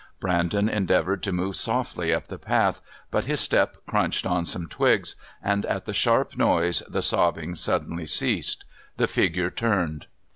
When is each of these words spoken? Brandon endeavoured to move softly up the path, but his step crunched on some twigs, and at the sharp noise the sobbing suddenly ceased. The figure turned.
Brandon 0.19 0.67
endeavoured 0.67 1.21
to 1.21 1.31
move 1.31 1.55
softly 1.55 2.11
up 2.11 2.25
the 2.27 2.39
path, 2.39 2.81
but 3.11 3.25
his 3.25 3.39
step 3.39 3.77
crunched 3.85 4.25
on 4.25 4.47
some 4.47 4.65
twigs, 4.65 5.15
and 5.43 5.63
at 5.67 5.85
the 5.85 5.93
sharp 5.93 6.35
noise 6.35 6.81
the 6.89 7.03
sobbing 7.03 7.53
suddenly 7.53 8.07
ceased. 8.07 8.65
The 8.97 9.05
figure 9.05 9.51
turned. 9.51 10.07